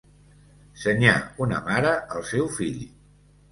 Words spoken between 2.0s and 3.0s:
el seu fill.